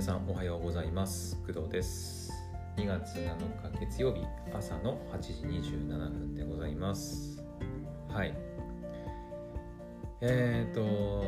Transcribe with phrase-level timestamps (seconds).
[0.00, 1.36] 皆さんおはようございます。
[1.46, 2.32] 工藤です。
[2.78, 3.36] 2月7
[3.70, 7.44] 日月曜日朝の8時27分でございます。
[8.08, 8.34] はい。
[10.22, 11.22] えーと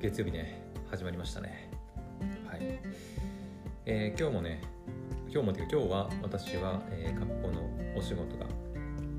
[0.00, 1.72] 月曜日ね始まりましたね。
[2.46, 2.60] はい。
[3.84, 4.62] えー、今日もね
[5.28, 8.46] 今日もというか今日は私は、えー、学校のお仕事が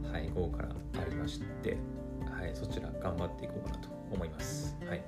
[0.09, 1.75] はい午後からありまして
[2.32, 4.77] はいそちら頑張っていこうかなと思います。
[4.88, 5.04] はい。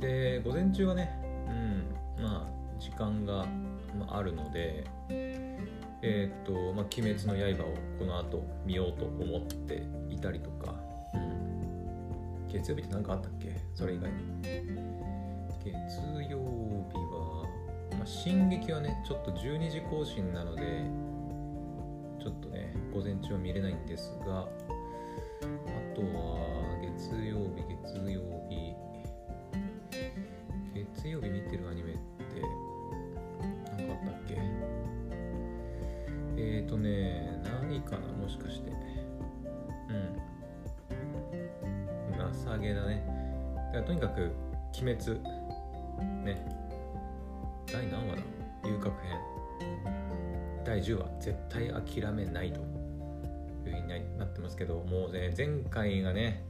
[0.00, 1.25] で午前中はね
[2.20, 3.46] まあ時間が
[4.08, 4.84] あるので
[6.02, 10.74] えっ、と、まあ、鬼滅の刃をこの後見ようと思っていたりとか、
[11.14, 13.56] うん、月曜日って何かあったっけ？
[13.74, 14.16] それ以外に。
[15.64, 15.72] 月
[16.12, 17.48] 曜日は、
[17.92, 20.84] まあ、進撃はねちょっと12時更新なので
[22.22, 24.46] ちょっとね午前中は見れないんですがあ
[25.94, 26.38] とは
[26.82, 28.74] 月曜日月曜日。
[30.74, 38.70] 月曜日見てるアニメーとね何かなもしかして。
[38.70, 38.72] う
[39.92, 40.16] ん。
[42.32, 43.04] 情けだね。
[43.72, 44.32] だからとにかく
[44.82, 45.20] 鬼滅。
[46.24, 46.46] ね。
[47.72, 48.22] 第何話だ？
[48.68, 49.18] 遊郭編。
[50.64, 51.08] 第10話。
[51.20, 52.60] 絶対諦めないと。
[53.68, 56.44] いうふうになってますけどもうね前回がね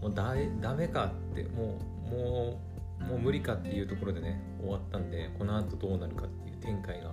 [0.00, 2.60] もうだダメかってもうも
[3.00, 7.10] うもう無理かっていうところでね終わったんでこの後どうなるかっていう展開が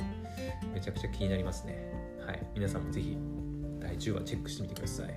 [0.73, 1.88] めちゃくちゃ気になりますね。
[2.53, 3.17] 皆さんもぜひ
[3.79, 5.07] 第10話チェックしてみてください。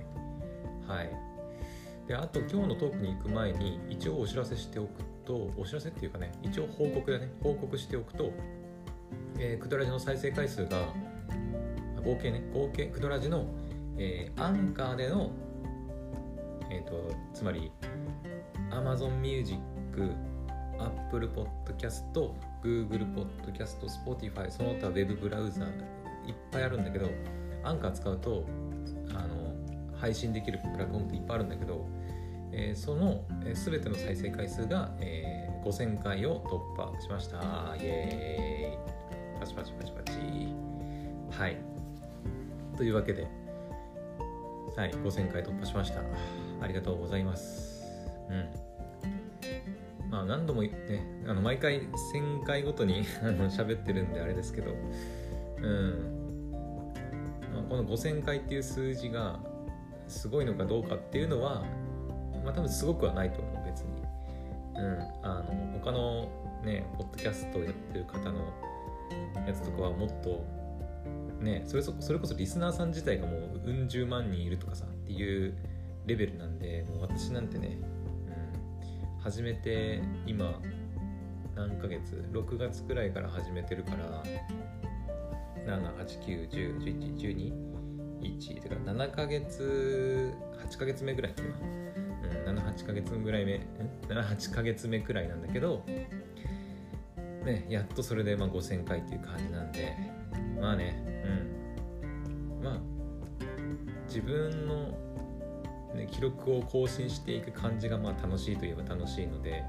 [0.87, 1.09] はい。
[2.07, 7.31] であと今日のトークに行く前に一応お知らせしておくとお知らせっていうかね一応報告だね。
[7.41, 8.31] 報告しておくと、
[9.39, 10.87] えー、クドラジの再生回数が
[12.03, 13.45] 合計ね合計クドラジの、
[13.97, 15.31] えー、アンカーでの
[16.69, 17.71] えっ、ー、とつまり
[18.71, 19.59] Amazon Music
[20.79, 22.03] Apple Podcast、
[22.63, 25.65] Google Podcast、Spotify、その他 Web ブラウザ
[26.27, 27.09] いっぱいあるんだけど、
[27.63, 28.45] アンカー使うと
[29.15, 29.53] あの
[29.95, 31.87] 配信できるプラットフォームっていっぱいあるんだけど、
[32.51, 36.43] えー、その、えー、全ての再生回数が、えー、5000回を
[36.77, 37.37] 突破しました。
[37.77, 40.17] イエーイパチパチパチパチ。
[41.37, 41.57] はい。
[42.77, 43.27] というわけで、
[44.75, 46.01] はい、5000回突破しました。
[46.61, 47.83] ありがとうございます。
[48.29, 48.63] うん。
[50.09, 50.71] まあ何度もね
[51.27, 51.81] あの毎回
[52.13, 54.71] 1000回ごとにあの喋ってるんであれですけど
[55.63, 56.22] うん、
[57.73, 59.39] この5000回っていう数字が
[60.07, 61.65] すごいのかどうかっていうのは
[62.45, 64.03] まあ多分すごくはないと思う別に。
[64.75, 66.29] うんあの他の
[66.63, 68.53] ねポッドキャストやってる方の
[69.47, 70.45] やつとかはもっと
[71.43, 75.55] ねそれそれこそリスナーさん自体がもううん十万人いるとかさっていう
[76.05, 77.79] レベルなんでもう私なんてね
[79.07, 80.59] うん始めて今
[81.55, 84.23] 何ヶ月？6月くらいから始めてるから
[85.65, 87.53] 789101112
[88.21, 90.33] 1か7ヶ月
[90.69, 91.47] 8ヶ月目ぐらい今、
[92.51, 93.65] うん、78ヶ月ぐらい目
[94.07, 95.83] 78ヶ月目くらいなんだけど
[97.43, 99.97] ねやっとそれでまあ5000回っていう感じなんで
[100.59, 101.03] まあね
[102.59, 102.79] うんまあ
[104.07, 104.97] 自分の
[105.95, 109.63] ね、記録を更新していく感じがまあ楽しいといえば楽しいので、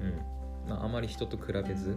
[0.00, 1.96] うんまあ、あまり人と比べず、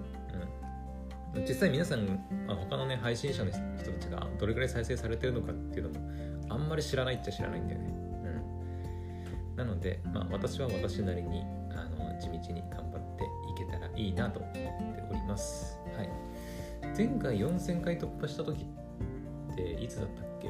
[1.41, 2.05] 実際皆さん、
[2.47, 6.09] まあ、他のね配信者の人たちがどれぐらい再生されてるのかっていうのも
[6.49, 7.89] あんまり知らないっちゃ知らないんだよね、
[9.51, 14.69] うん、なので、まあ、私は私なりにあの地道に頑張っていけたらいいなと思って
[15.11, 16.09] おります、はい、
[16.97, 18.65] 前回4000回突破した時
[19.51, 20.49] っていつだったっけ？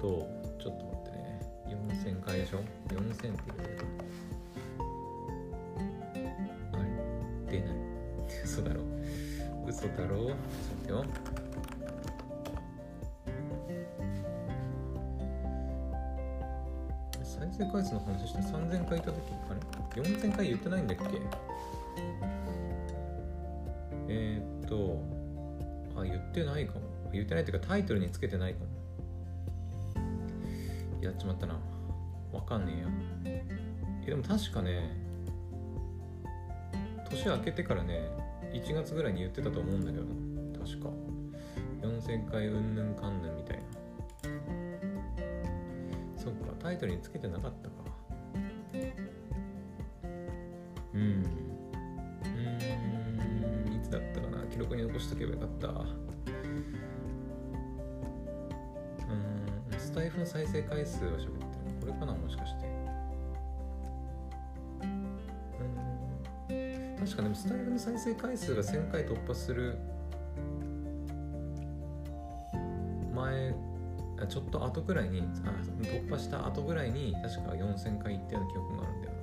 [0.00, 1.40] とちょっと待ってね。
[1.68, 4.35] 4000回でしょ？4000って言うあ
[9.76, 10.38] 嘘だろちょっと待
[10.82, 11.04] ってよ。
[17.22, 19.16] 再生回数の話して3000回いた時
[19.50, 19.54] あ
[19.94, 21.04] れ？4000回言ってないんだっけ？
[24.08, 25.02] えー、っと
[26.00, 26.80] あ言ってないかも。
[27.12, 28.66] 言ってないっていうかタイトルにつけてないかも。
[31.02, 31.58] やっちまったな。
[32.32, 32.88] わかんねえや。
[34.06, 34.90] えでも確かね
[37.10, 38.08] 年明けてからね
[38.52, 40.10] 1月ぐらいに言ってたと思うんだけどな。
[40.66, 40.88] 確か。
[41.82, 43.62] 4000回うんぬんかんぬんみたいな。
[46.16, 46.52] そっか。
[46.58, 47.74] タイトルにつけてなかったか。
[50.94, 51.00] うん。
[51.00, 52.28] う
[53.68, 53.74] ん。
[53.74, 54.38] いつだったかな。
[54.46, 55.68] 記録に残しとけばよかった。
[55.68, 55.72] う
[59.72, 59.78] ん。
[59.78, 61.30] スタイフの再生回数は喋ってる。
[61.80, 62.55] これかなもしかして。
[67.16, 69.78] 確かでもスタイルの再生回数が1000回突破する
[73.14, 73.54] 前
[74.28, 79.14] ちょっと後くらいにあ突破した後ぐらいに確か4000回いったような記憶があるんだよ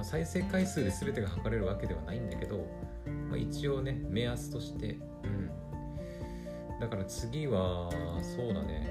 [0.00, 2.66] まあ再生回数で全てが測れるわけではないんだけど、
[3.28, 4.98] まあ、一応ね目安として。
[5.24, 5.50] うん。
[6.80, 7.90] だから次は
[8.22, 8.88] そうだね。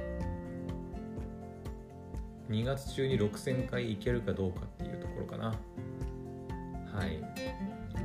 [2.52, 5.48] 2月中に6000回いけるかどうかっていうところかな。
[5.48, 7.20] はい、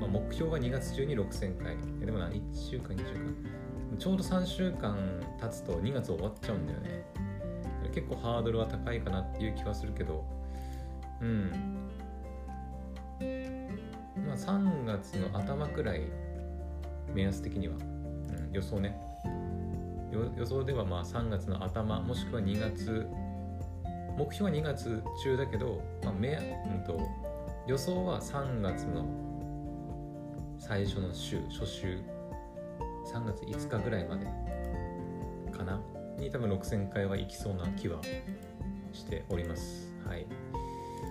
[0.01, 1.77] まあ、目標が2月中に6000回。
[2.01, 3.99] でもな1週間2週間。
[3.99, 4.97] ちょうど3週間
[5.39, 7.05] 経つと2月終わっちゃうんだよね。
[7.93, 10.25] 結構ハードルは高いかなっていう気はするけど。
[11.21, 11.84] うん。
[14.35, 16.03] あ3月の頭くらい
[17.15, 19.01] 目安的には、うん、予想ね。
[20.37, 23.05] 予想ではまあ3月の頭もしくは2月
[24.17, 27.01] 目標は2月中だけど、まあ目うんと、
[27.67, 29.05] 予想は3月の
[30.59, 31.99] 最初の週初週。
[33.13, 34.27] 3月5日ぐらいまで
[35.57, 35.81] かな。
[36.19, 38.01] に多分6000回は行きそうな気は
[38.93, 39.93] しております。
[40.07, 40.27] はい、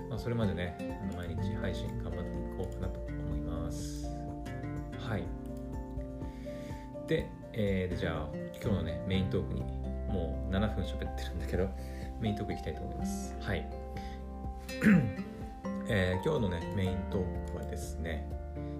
[0.08, 3.03] まあ、それまでねあの毎日配信頑張っていこうかなと
[5.14, 5.24] はい。
[7.06, 8.28] でえー、でじゃあ
[8.60, 11.68] 今日のねメイントークにもう7分喋ってるんだけど
[12.20, 13.36] メイントークいきたいと思います。
[13.40, 13.64] はい。
[15.86, 18.28] えー、今日のねメイントークはですね、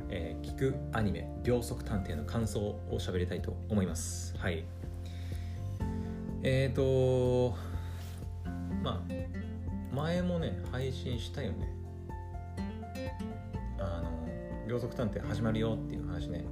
[0.09, 4.37] えー、聞くアニメ秒速探偵の感想を喋りたいと思います。
[4.37, 4.65] はい。
[6.43, 7.57] えーと
[8.83, 11.75] まあ前もね配信したよね。
[14.67, 16.45] 秒速探偵始まるよっていう話ね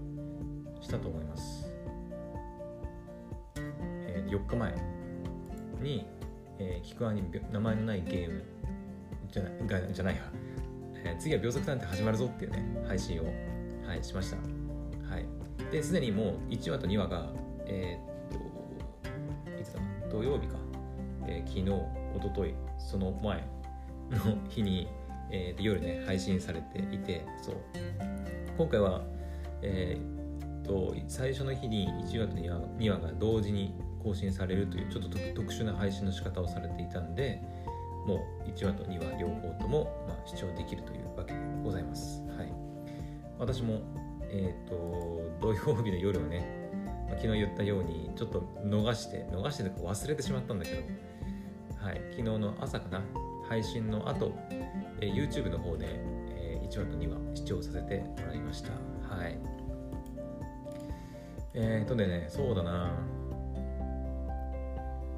[0.80, 1.72] したと思います。
[4.28, 4.74] 4日前
[5.80, 6.06] に、
[6.58, 8.44] えー、聞くアニメ名前のないゲーム
[9.30, 9.52] じゃない
[9.92, 10.22] じゃないや、
[11.04, 13.24] えー、次は秒速探偵始まるぞっていうね配信を、
[13.86, 14.36] はい、しました。
[14.36, 15.26] はい。
[15.70, 17.30] ですでにもう1話と2話が
[17.66, 19.80] えー、っといつだ？
[20.10, 20.56] 土曜日か、
[21.26, 21.70] えー、昨日
[22.14, 23.46] おとといその前
[24.10, 24.88] の日に、
[25.32, 27.56] えー、夜ね配信されていてそう。
[28.56, 29.02] 今回は
[29.62, 37.40] えー、と最初の日に1話と2話 ,2 話が同時に更新されるというちょっと特殊な配信の仕方をされていたんで
[38.06, 42.20] もう1話と2話両方とも、まあ、視聴できるというわけでございます。
[42.36, 42.52] はい、
[43.38, 43.80] 私も、
[44.28, 46.44] えーと、土曜日の夜をね、
[47.10, 50.82] 昨日言ったようにちょっと逃して逃してとか忘れてしまったんだけど、
[51.80, 53.02] はい、昨日の朝かな
[53.48, 54.32] 配信の後、
[55.00, 58.70] えー、YouTube の方で、えー、1話と2話視聴させてもらいました。
[59.14, 59.38] はい。
[61.54, 62.92] えーとね、そうだな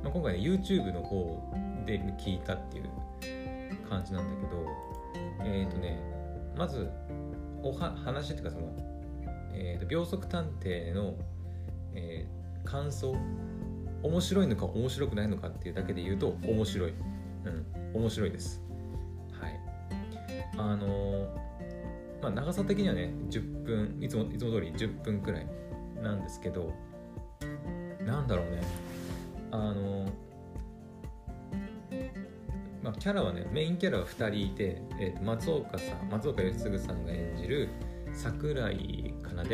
[0.05, 1.51] まあ、今回ね YouTube の方
[1.87, 4.67] で聞いたっていう感じなんだけど
[5.45, 5.99] えっ、とね
[6.57, 6.91] まず
[7.63, 8.77] おは話っていうかその、
[9.55, 11.15] えーと、秒速探偵の、
[11.95, 13.17] えー、感想
[14.03, 16.93] 面白いのか面白くないのかっていうだけで言うと面白い
[17.45, 18.01] うん。
[18.01, 18.63] 面白いです。
[19.41, 19.61] はい。
[20.57, 21.29] あの、
[22.25, 25.47] まあ長さ的にはね10分いつもいつも通り10分くらい
[26.03, 26.73] なんですけど
[28.05, 28.63] なんだろうね。
[29.51, 30.07] あの
[32.83, 37.69] まあ、キャラはねメインキャラは2人いて、えー、と松岡さん松岡義嗣さんが演じる
[38.13, 39.45] 桜井奏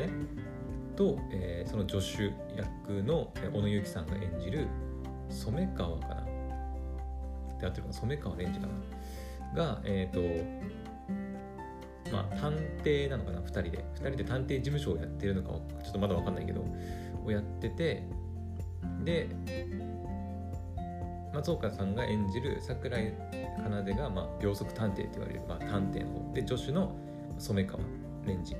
[0.97, 2.25] と、えー、その助手
[2.57, 4.67] 役の小野由紀さんが演じる
[5.29, 6.30] 染川かな。
[7.61, 8.73] ってあってるかな染川蓮司かな。
[9.55, 10.45] がえっ、ー、
[12.05, 13.85] とまあ探偵なのかな2人で。
[13.97, 15.49] 2人で探偵事務所をやってるのか
[15.83, 16.65] ちょっとまだ分かんないけど
[17.25, 18.03] をやってて
[19.05, 19.29] で
[21.33, 23.15] 松岡さんが演じる桜井
[23.63, 26.35] 奏が、まあ、秒速探偵って言われる、まあ、探偵の方。
[26.35, 26.97] で助手の
[27.39, 27.79] 染川
[28.27, 28.57] 蓮司。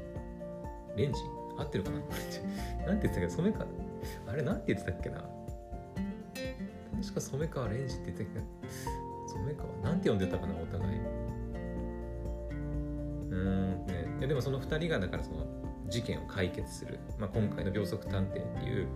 [0.97, 1.25] 蓮司？
[1.59, 1.99] 合ってるかな？
[2.87, 3.31] なんて言ってたっけ？
[3.31, 3.67] 染川？
[4.29, 5.25] あれなんて言ってたっけな？
[7.01, 8.69] 確か染川蓮司って言ってたっけ
[9.29, 10.99] 染川なんて呼んでたかなお互い。
[13.31, 14.17] うんね。
[14.21, 15.47] ででもその2人がだからその
[15.89, 18.89] 事件を解決する、まあ、今回の秒速探偵っていう、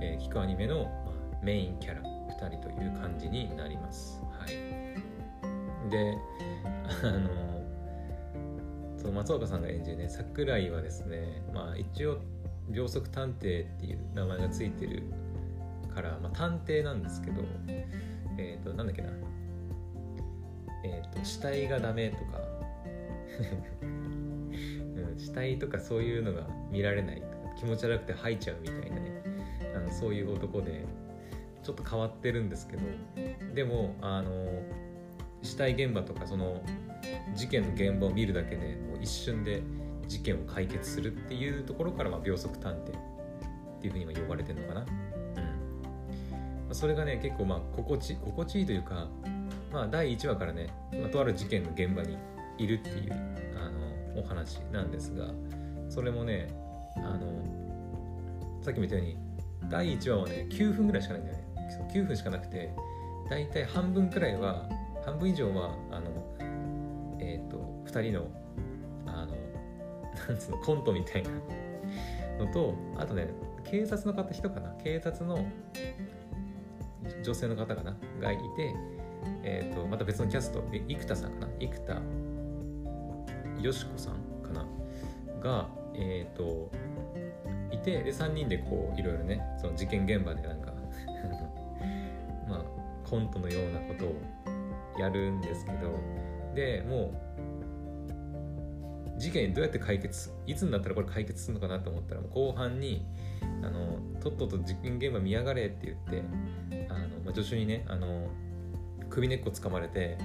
[0.00, 4.20] えー、聞くアニメの、まあ、メインキャラ2人という感じになります。
[4.38, 4.76] はい。
[5.90, 6.18] で
[7.02, 7.56] あの
[8.96, 12.18] その松岡さんが演じるね桜井はですねまあ一応
[12.68, 15.04] 秒速探偵っていう名前がついてる
[15.96, 17.40] から、まあ、探偵なんですけど
[18.36, 19.08] えっ、ー、となんだっけな。
[20.84, 22.40] えっ、ー、と死体がダメとか。
[25.16, 27.22] 死体とかそういうのが見られない
[27.58, 29.22] 気持ち悪くて吐いちゃうみたいなね。
[29.74, 30.84] あのそういう男で
[31.62, 32.82] ちょっと変わってるんですけど。
[33.54, 34.46] でもあの
[35.42, 36.62] 死体現場とかその
[37.34, 39.62] 事件の現場を見るだけでもう一瞬で
[40.06, 42.82] 事件を解決するっていうところから、まあ、秒速探偵っ
[43.80, 44.86] ていうふうに呼ばれてるのかな。
[46.76, 49.08] それがね結構まあ心地心地いいというか、
[49.72, 52.18] まあ、第1話からね、まあ、とある事件の現場に
[52.58, 53.12] いるっていう
[53.56, 53.70] あ
[54.14, 55.30] のお話なんですが
[55.88, 56.48] それもね
[56.96, 57.32] あの
[58.60, 59.16] さっきも言ったように
[59.70, 61.44] 第1話はね9分ぐらいしかないんだよね。
[61.94, 62.70] 9分しかなくて
[63.30, 64.68] 大体半分くらいは
[65.06, 66.10] 半分以上はあの
[67.18, 67.56] えっ、ー、と
[67.86, 68.28] 2人の
[69.06, 69.34] あの
[70.28, 71.30] なんつうのコントみたいな
[72.44, 73.28] のとあとね
[73.64, 74.74] 警察の方人かな？
[74.84, 75.42] 警察の
[77.22, 77.96] 女性の方かな？
[78.20, 78.74] がいて、
[79.42, 81.48] えーと、また別のキャスト生田さんかな？
[81.58, 82.00] 生田
[83.62, 84.66] よしこさんかな？
[85.40, 86.70] がえっ、ー、と
[87.72, 90.72] いてで3人でこういろいろねその事件現場でなんか
[92.48, 92.64] まあ
[93.08, 94.14] コントのようなことを
[94.98, 95.90] やるんですけど
[96.54, 97.25] でもう
[99.18, 103.06] 事件どうやって解決いつになったらこれ解決するのかなと思ったら後半に
[103.62, 106.22] あのとっとと実験現場見やがれって言って
[106.90, 108.28] あの、まあ、助手にねあの
[109.08, 110.18] 首根っこつかまれて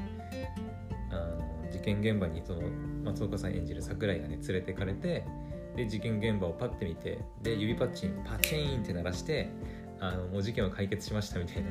[1.12, 2.62] あの事件現場にその
[3.04, 5.26] 松岡さん演じる桜井がね連れてかれて
[5.76, 9.50] で事件現場をパッて見てで指パッチンパチンって鳴らして
[10.00, 11.70] あのもう事件は解決しましたみたいな。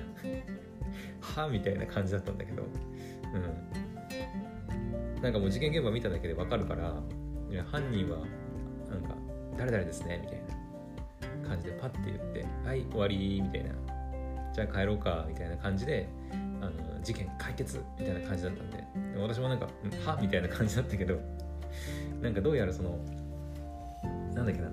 [1.42, 2.62] はみたいな感じだったんだけど。
[2.62, 3.89] うん。
[5.22, 6.94] なんかもう事件現場見ただけでわかるから
[7.70, 8.18] 犯人は
[8.88, 9.14] なんか
[9.56, 10.42] 誰々ですねみたい
[11.42, 13.74] な感じでパッて言ってはい終わりみたいな。
[14.52, 16.08] じゃあ帰ろうかみたいな感じで
[16.60, 18.84] あの事件解決みたいな感じだったんで。
[19.20, 19.68] 私もなんか
[20.06, 21.20] はみたいな感じだったけど
[22.20, 22.98] なんかどうやらその
[24.34, 24.68] なんだっけな。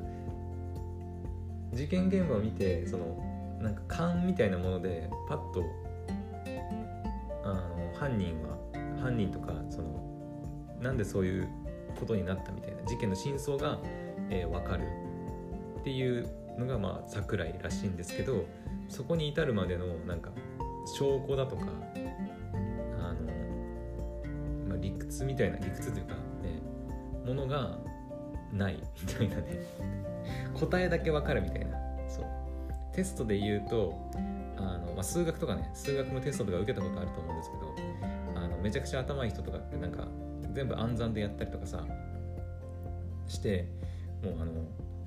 [1.74, 5.64] 事件現場を見てそのなんか勘みたいなものでパッと
[7.44, 8.58] あの犯人は
[9.02, 10.07] 犯人とかその
[10.82, 11.48] なんでそういう
[12.00, 13.80] ことになったみたいな事件の真相が、
[14.30, 14.84] えー、分かる
[15.80, 18.46] っていうのがまあ桜井らしいんですけど
[18.90, 20.32] そこに至るまでのなんか
[20.98, 21.66] 証拠だとか
[23.00, 23.32] あの、
[24.68, 26.20] まあ、理屈みたいな理屈というか、ね、
[27.26, 27.78] ものが
[28.52, 29.60] ないみたいなね
[30.60, 32.26] 答えだけわかるみたいなそう。
[32.94, 33.94] テストで言うと
[34.58, 40.08] あの、まあ、数学とかね数学のテストとか受けたことあると思うんですけどあのめちゃくちゃ頭いい人とかってなんか
[40.58, 41.86] 全部暗算でやったりとかさ
[43.28, 43.68] して
[44.24, 44.52] もうあの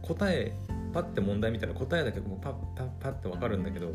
[0.00, 0.54] 答え
[0.92, 3.92] パッて問題見たら答えだけもうパッパッパッて分かるんだけど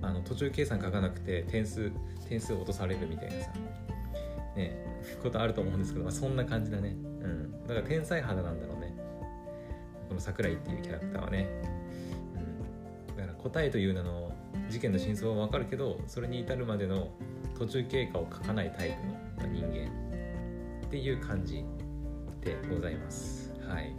[0.00, 1.92] あの途中計算書かなくて点数
[2.30, 3.50] 点数落とされるみたいなさ。
[4.56, 4.74] ね
[5.22, 6.96] ことあると思うんですけど、まあ、そんな感じだね。
[7.20, 7.66] うん。
[7.66, 8.94] だから天才肌なんだろうね。
[10.08, 11.46] この桜井っていうキャラクターはね、
[13.10, 14.32] うん、だから答えという名の
[14.70, 17.10] 事件の真相は分かるけどそれに至るまでの
[17.58, 18.96] 途中経過を書かないタイ
[19.36, 20.05] プの人間。
[20.86, 21.64] っていう感じ
[22.40, 23.52] でございます。
[23.68, 23.94] はい。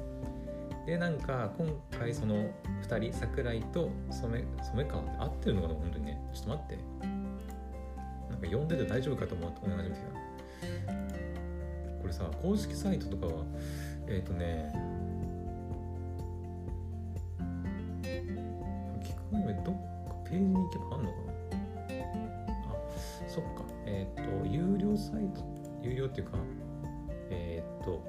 [0.86, 1.68] でなんか今
[2.00, 2.50] 回その
[2.88, 6.22] 2人桜井と染染川って合ってるのかな本当にね。
[6.34, 6.80] ちょっと待って。
[8.30, 10.28] なんか呼んでて大丈夫かと思思い始めてた。
[12.02, 13.44] これさ公式サイトとかは
[14.08, 14.72] えっ、ー、とね
[19.04, 19.76] 聞くアニメどっ
[20.08, 21.34] かページに行けばあんのかな。
[22.72, 22.76] あ
[23.28, 23.66] そっか。
[23.86, 25.58] えっ、ー、と有料サイト。
[25.84, 26.38] 有料っていうか、
[27.88, 28.04] と。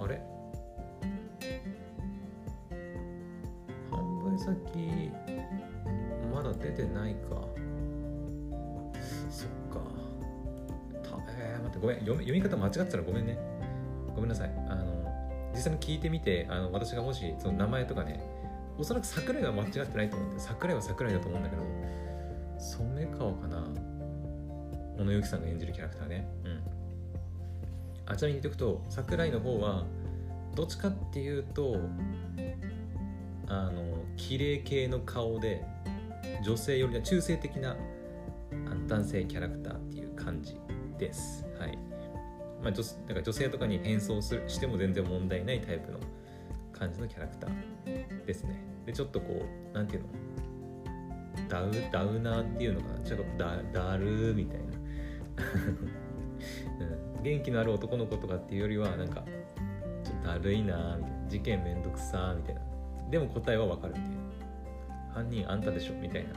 [0.00, 0.22] あれ？
[3.90, 5.12] 販売先
[6.32, 7.46] まだ出てないか。
[9.28, 9.80] そっか。
[11.02, 11.98] たえー、待ってごめん。
[12.00, 13.38] 読み読み方間違ってたらごめんね。
[14.14, 14.50] ごめんなさい。
[14.68, 15.04] あの
[15.52, 18.20] 実際に聞いてみてあの私がもしその名前とかね
[18.78, 21.62] おそらく桜井は間違ってないと思うんで桜井は桜井だと思うんだけど
[22.58, 23.95] 染川かな。
[24.98, 26.28] 小野由紀さんが演じるキャラクターね。
[26.44, 26.62] うん。
[28.06, 29.84] あちなみに言っておくと桜井の方は
[30.54, 31.76] どっちかっていうと
[33.48, 35.64] あの綺麗系の顔で
[36.44, 37.76] 女性よりは中性的な
[38.88, 40.56] 男性キャラクターっていう感じ
[40.98, 41.44] です。
[41.58, 41.76] はい。
[42.62, 45.98] まあ、女だから女性とかに変装するしても全然問題ないタイプの
[46.72, 48.64] 感じのキャラクターですね。
[48.86, 50.08] でちょっとこうなんていうの？
[51.48, 53.00] ダウダウナーっていうのかな？
[53.00, 54.65] ちょっとダダルーみたいな、
[57.22, 59.24] 元気のある男の子とかっていうよりはなんか
[60.04, 61.16] ちょっとだるいなみたいな。
[61.28, 62.60] 事件めんどくさみたいな。
[63.10, 64.16] でも答えはわかるみたいな
[65.14, 66.34] 犯人あんたでしょみたいな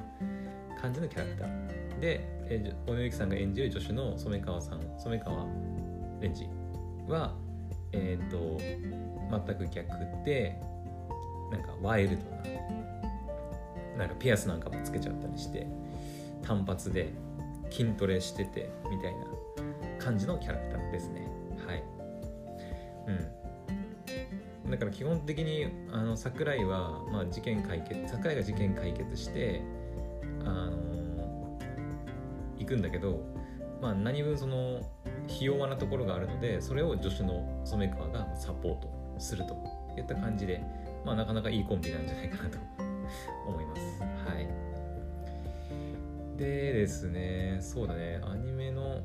[0.80, 2.00] 感じのキャラクター。
[2.00, 5.46] で小野由紀さんが演じる助手の染川さん染川
[6.22, 6.48] レンジ
[7.08, 7.36] は
[7.92, 8.58] えっ、ー、と
[9.46, 9.90] 全く逆
[10.24, 10.58] で
[11.52, 15.68] なんかワイルドななんかピアスなんかもつけちゃったりして
[16.42, 17.12] 単発で
[17.70, 19.26] 筋トレしててみたいな
[19.98, 21.28] 感じのキャラクターですね
[21.66, 21.84] はい
[23.08, 23.12] う
[24.68, 29.62] んだから基本的にあの桜井は、まあ、事件解決桜井が事件解決して
[30.46, 31.60] あの
[32.58, 33.20] 行くんだけど、
[33.82, 34.82] まあ、何分その
[35.28, 39.56] ひ弱なところがあるのでそれを助手の染川がサポートすると
[39.98, 40.62] いった感じで、
[41.06, 42.58] まあ、なかなかいいコンビなんじゃないかなと
[43.48, 43.82] 思います。
[44.02, 44.69] はい。
[46.40, 49.02] でですね、そうだね、アニメの、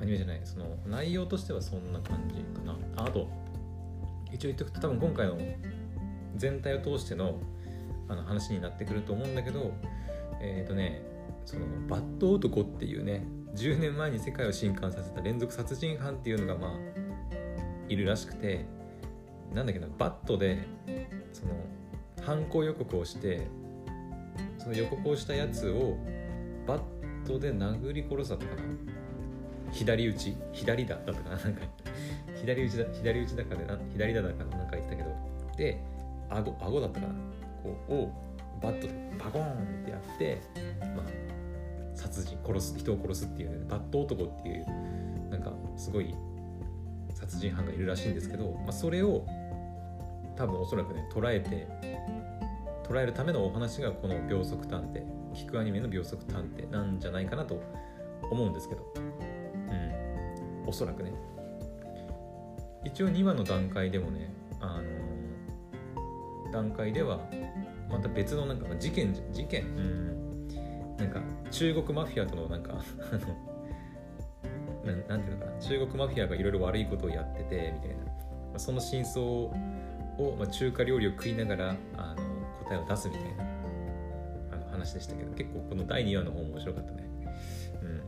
[0.00, 2.76] アニメじゃない、その内容としてはそんな感じかな。
[2.96, 3.28] あと、
[4.32, 5.38] 一応言っておくと多分今回の
[6.36, 7.38] 全体を通しての
[8.08, 9.72] あの話になってくると思うんだけど、
[10.40, 11.02] えっ、ー、とね、
[11.46, 16.70] そのバッド男っていうね、10年前に世界を震撼させた連続殺人犯っていうのがまあ
[17.88, 18.66] いるらしくて
[19.54, 20.64] なんだっけなバットで
[21.32, 21.54] その
[22.20, 23.46] 犯行予告をして
[24.58, 25.96] その予告をしたやつを
[26.66, 26.80] バッ
[27.26, 28.62] トで殴り殺したかな。
[29.72, 30.36] 左打ち？
[30.52, 31.30] 左だったかな。
[31.30, 31.62] なんか
[32.34, 34.64] 左打ちだ左打ちだから左だだからな。
[34.64, 35.10] んか言ってたけど。
[35.56, 35.80] で
[36.30, 37.14] 顎顎だったかな。
[37.62, 38.10] こうを
[38.62, 39.52] バットでバコーン
[39.82, 40.40] ってやって
[40.96, 41.06] まあ
[41.94, 44.66] 殺人殺す人を殺すっていう、ね、バット男っていう
[45.30, 46.14] なんかすごい
[47.14, 49.26] 殺人犯がいるらしいんですけど、まあ、それを
[50.36, 51.68] 多分おそらくね捉えて
[52.84, 55.02] 捉えるためのお話がこの秒速探偵
[55.34, 57.60] 聞くアニメの秒速探偵なんじゃないかなと
[58.30, 58.94] 思うんですけど。
[58.96, 60.68] うん。
[60.68, 61.12] おそらくね。
[62.84, 64.80] 一応2話の段階でもねあ
[66.46, 67.18] の段階では
[67.90, 69.64] また別のなんか事件事件？
[69.64, 70.14] うん。
[70.96, 71.20] なんか
[71.50, 72.74] 中国マフィアとのなんか
[74.84, 75.58] ななんていうのかな。
[75.58, 77.96] 中国マフィアがいろいろ悪いことをやっててみたい
[78.52, 79.52] な、その真相を、
[80.38, 81.76] まあ、中華料理を食いながら
[82.64, 83.44] 答えを出すみたいな
[84.52, 87.08] あの話でしたけど結構この第2話の方も面白かったね。
[87.82, 88.02] うん。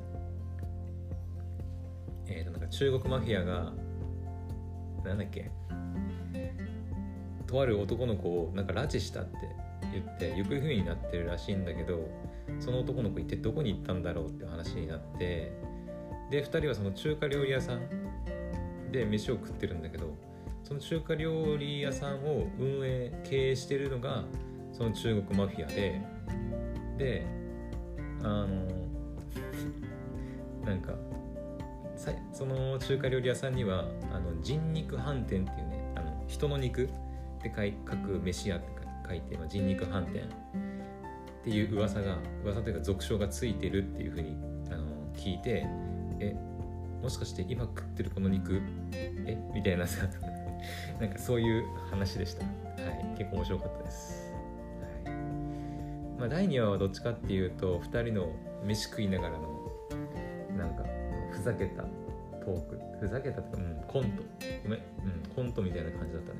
[2.28, 3.72] えーとなんか中国マフィアが
[5.04, 5.50] なんだっけ
[7.46, 9.36] とある男の子をなんか拉致したって
[9.92, 12.08] 言って行方不明になってるらしいんだけど
[12.58, 15.52] その男の子一体どこに行ったんだろうって話になって
[16.30, 17.82] で2人はその中華料理屋さん
[18.90, 20.14] で飯を食ってるんだけど
[20.66, 24.24] その中華料理屋さんを運営経営してるのが
[24.72, 26.02] その中国マフィアで
[26.98, 27.24] で
[28.24, 28.66] あの
[30.64, 30.94] なんか
[32.32, 36.88] その中華料理屋さんにはあの人肉飯店っていうねあの人の肉っ
[37.40, 37.52] て
[37.88, 38.66] 書く飯屋って
[39.08, 44.36] 書いて、まあ、人肉飯店っていう噂が噂というか俗称がついてるっていうふうに
[44.72, 45.64] あの聞いて
[46.18, 46.34] え
[47.00, 48.60] もしかして今食ってるこの肉？
[48.92, 49.38] え？
[49.54, 50.08] みたいなさ。
[51.00, 52.44] なんかそういう話でした。
[52.44, 52.50] は
[52.90, 53.18] い。
[53.18, 54.32] 結構面白かったです、
[55.04, 55.14] はい。
[56.18, 58.28] まあ、第2話はどっちかっていうと2人の
[58.64, 59.56] 飯食いながらの
[60.56, 60.84] なんか
[61.32, 61.82] ふざけた
[62.44, 62.80] トーク。
[63.00, 64.22] ふざけたとか、うん、コント。
[64.62, 64.82] ごめん、う
[65.30, 66.38] ん、コントみたいな感じだったね。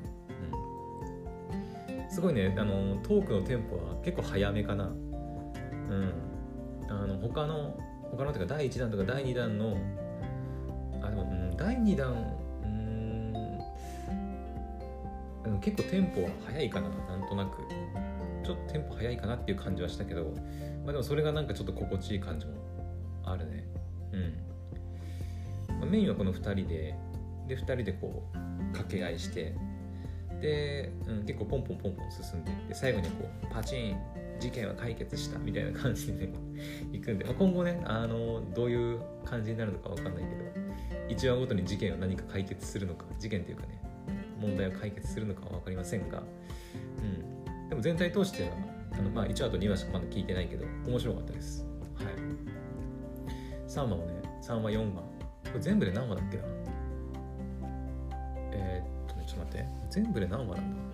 [2.01, 2.09] うん。
[2.09, 4.85] すごいねあのトークのテンポは結構早めかな。
[4.85, 6.13] うん。
[6.89, 7.77] あの他の
[8.11, 9.77] 他のというか第1弾とか第2弾の
[11.01, 12.36] あでも、うん、第2弾
[15.57, 17.61] うん結構テンポは速いかななんとなく。
[18.47, 20.23] ちょっとテンポ速いかなっていう感じはしたけど、
[20.85, 22.53] まあ、でもそれがなんかちょっと心地いい感じも
[23.25, 23.67] あるね。
[24.13, 26.95] うん、まあ、メインはこの2人で
[27.49, 28.37] で2人でこう
[28.71, 29.53] 掛け合いして
[30.39, 33.97] で、うん、結構ポンポンポンポン進んでで最後にこうパチン
[34.39, 36.29] 事件は解決したみたいな感じで
[36.93, 43.86] いくんで、まあ、今後ねあのどういう感じになるのか分かんないけど1話ごとに事件を何か解決するのか事件というかね
[44.39, 46.23] 問題を解決するのかは分かりませんが、
[46.99, 47.01] う
[47.65, 48.49] ん、でも全体通しては
[48.93, 51.65] あの、まあ、1話と2話しかまだ聞いてないけど面白かったです。
[51.95, 52.05] はい。
[53.67, 55.01] 3話もね3話4話。
[55.01, 55.09] こ
[55.53, 56.43] れ全部で何話だっけな？
[58.53, 59.67] えー、っとねちょっと待って。
[59.89, 60.86] 全部で何話なんだ？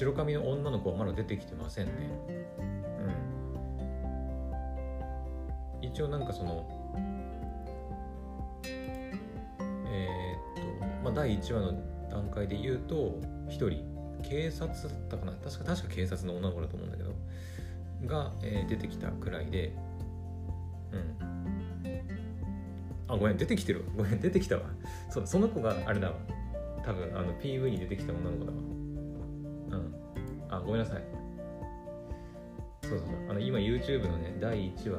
[0.00, 1.92] 白髪の女の子はまだ出てきてませんね。
[5.82, 5.88] うん。
[5.88, 6.66] 一応なんかその
[8.64, 11.74] えー、っとまあ第1話の
[12.08, 13.84] 段階で言うと1人
[14.22, 15.32] 警察だったかな。
[15.32, 17.14] 確か確か警察の女の子だと思うんだけど
[18.06, 19.76] が、えー、出てきたくらいで
[20.92, 21.14] うん。
[23.06, 24.62] あごめん出てきてるごめん出てきたわ。
[25.10, 26.16] そうその子があれだわ。
[26.86, 28.79] 多分あの PV に出てきた女の子だわ。
[30.64, 31.02] ごめんなさい。
[32.82, 34.98] そうそうあの今 YouTube のね第1話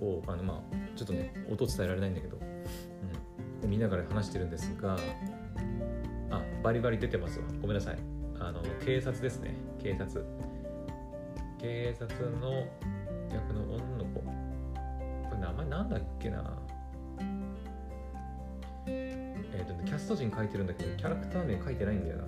[0.00, 2.36] をあのまあちょっとね音伝えられないんだけど、
[3.62, 4.98] うん、見ながら話してるんですが
[6.30, 7.46] あバリバリ出てますわ。
[7.60, 7.98] ごめんなさい。
[8.38, 9.54] あの警察ですね。
[9.82, 10.24] 警察。
[11.58, 12.66] 警察の
[13.32, 14.20] 役の女の子。
[14.20, 16.58] これ名前なんだっけな。
[18.86, 22.24] えっ、ー、と、キャスト陣書いてるんだけどキャラクター名書いてないんだよな。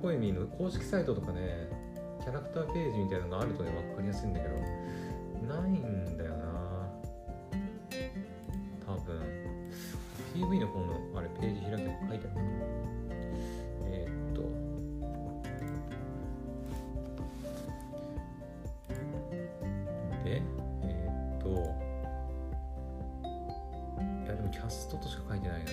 [0.00, 1.68] コイミの公式サイトとかね
[2.20, 4.54] キャラクターページみたいなのがあるとね分かりやすいんだけど
[5.50, 6.88] ないんだよな。
[8.86, 9.20] 多分。
[10.32, 12.42] PV の方のあれページ開けば書いてあるかな。
[13.84, 14.42] えー、っと。
[20.24, 20.40] で
[20.84, 21.48] えー、っと。
[24.24, 25.70] いやでもキャストとしか書いてないな。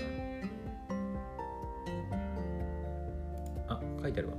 [4.02, 4.36] 書いてあるわ。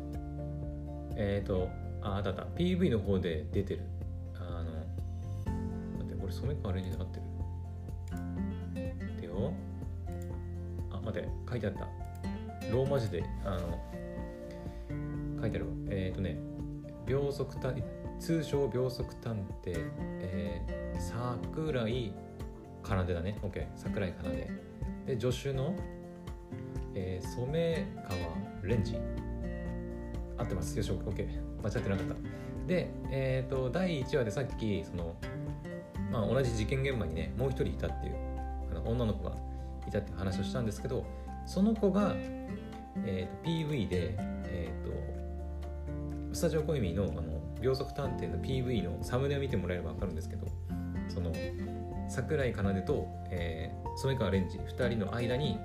[1.16, 1.68] えっ、と
[2.02, 2.42] ああったあった。
[2.56, 3.82] PV の方で出てる。
[4.34, 4.70] あの
[5.98, 7.22] 待ってこれ染川レンジで合ってる。
[9.06, 9.52] 待てよ。
[10.90, 11.80] あ待って書いてあった。
[12.70, 13.78] ローマ字であの
[15.40, 15.72] 書いてあるわ。
[15.90, 16.38] えっ、ー、とね
[17.06, 17.82] 秒速探
[18.18, 19.90] 通称秒速探偵、
[20.20, 22.12] えー、桜井
[22.84, 23.38] 奏だね。
[23.42, 24.50] OK 桜井奏で。
[25.18, 25.74] 助手の、
[26.94, 28.98] えー、染川レンジ。
[30.38, 30.76] 合ってます。
[30.76, 31.28] よし OK
[31.62, 32.14] 間違ってなかった。
[32.68, 35.16] で、えーと、第1話でさっきその、
[36.12, 38.14] まあ、同じ事件現場にねもう一人いたっていう
[38.70, 39.34] あの女の子が
[39.88, 41.04] いたっていう話をしたんですけど
[41.46, 50.46] その子が、えーと、PV で、えーと、スタジオコイミのあの秒速探偵の PV のサムネを見てもらえれば分かるんですけど
[51.08, 51.32] その
[52.08, 55.58] 桜井奏と、えー、染川レンジ2人の間に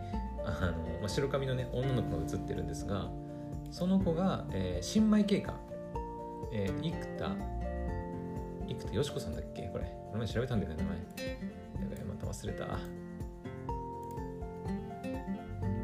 [0.44, 3.12] あの、まあ、白髪のね女の子が映ってるんですが
[3.74, 5.56] その子が、えー、新米経過、
[6.52, 7.36] えー、生田
[8.68, 9.64] 生田よしこさんだっけ？
[9.64, 9.86] これ。
[9.86, 10.98] この前調べたんだよね名前。
[11.90, 12.68] やばいまた忘れた。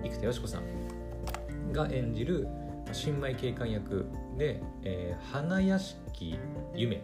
[0.04, 2.48] 生田よしこさんが演じる
[2.92, 4.06] 新米警官役
[4.38, 6.38] で、えー、花屋敷
[6.76, 7.02] ゆめ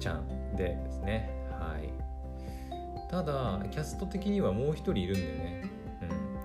[0.00, 1.30] ちゃんでですね。
[1.52, 1.92] はい。
[3.08, 5.70] ただキャスト的にはもう一人いるんだよね、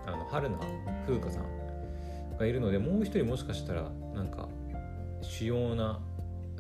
[0.05, 0.57] うん、あの春菜
[1.07, 1.58] 風花さん。
[2.39, 4.47] がいるのでもう一人もしかしたらなんか
[5.21, 5.99] 主要な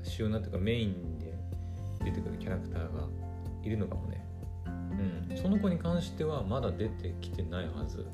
[0.03, 1.33] 主要なというかメインで
[2.03, 3.07] 出てくるキャラクターが
[3.63, 4.25] いるのかもね。
[5.29, 5.37] うん。
[5.37, 7.99] その子に関してはまだ出てきてないはず。
[7.99, 8.05] うん。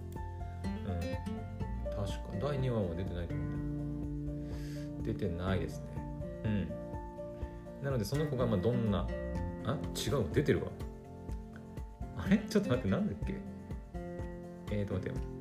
[1.89, 2.08] 確
[2.39, 4.47] か第2話は出てないと思うん
[5.04, 5.86] だ出てないですね。
[6.45, 6.69] うん。
[7.84, 9.08] なのでその子がまあどんな
[9.65, 9.78] あ？
[9.95, 10.71] 違う出てるわ。
[12.17, 12.38] あれ？
[12.49, 13.36] ちょっと待ってなんだっけ？
[14.71, 15.35] えーと待ってよ。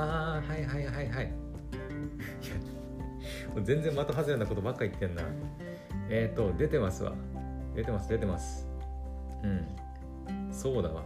[0.00, 1.32] ああはいはいはいはい。
[3.56, 5.22] い全然的外れなことばっか言ってんな。
[6.08, 7.12] えっ、ー、と出てますわ。
[7.74, 8.66] 出てます出てます。
[9.42, 9.66] うん。
[10.52, 11.02] そうだわ。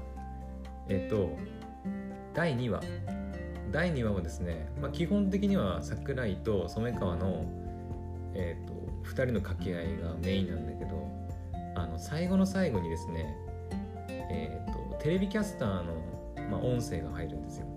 [0.88, 1.36] えっ、ー、と
[2.34, 2.82] 第2話。
[3.72, 7.44] 第2話はですね、まあ、基本的には桜井と染川の、
[8.34, 8.72] えーと、
[9.10, 11.10] 2人の掛け合いがメインなんだけど
[11.74, 13.34] あの最後の最後にですね、
[14.08, 15.92] えーとテレビキャスターの、
[16.50, 17.73] まあ、音声が入るんですよ。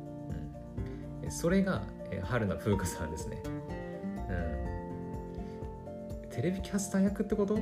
[1.30, 3.42] それが、えー、春名風花さんですね。
[6.24, 6.30] うん。
[6.30, 7.60] テレビキャスター役ってこと？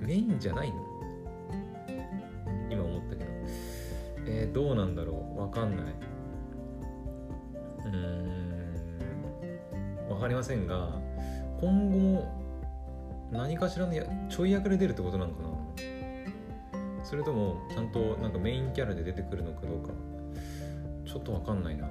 [0.00, 0.76] メインじゃないの？
[2.70, 3.30] 今思ったけど。
[4.26, 5.40] えー、どうなんだろう？
[5.40, 5.86] わかんない。
[7.86, 7.90] うー
[10.08, 10.10] ん。
[10.10, 11.00] わかりませんが、
[11.60, 12.44] 今後も
[13.32, 15.48] 何かしらのやちょい役で出るってことなのかな？
[17.02, 19.92] それともちゃんとなんかメインキャラで出てくるのかどうか
[21.14, 21.86] ちょっとわかんないな。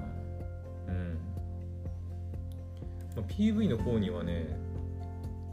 [0.88, 1.18] うん、
[3.16, 4.54] まあ、PV の方にはね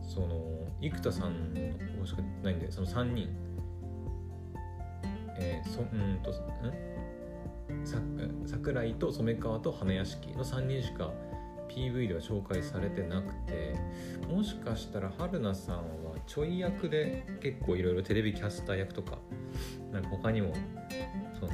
[0.01, 1.61] その生田さんの
[2.01, 3.29] 方しかないんでその3人。
[5.39, 6.35] えー、そうんとん？
[8.45, 11.11] 桜井と染川と花屋敷の3人しか
[11.69, 13.75] PV では紹介されてなくて
[14.29, 19.17] もしかしたら春菜さんはちょい役で結構いろいろテレビキャスター役とか
[19.91, 20.53] なんか他にも
[21.39, 21.53] その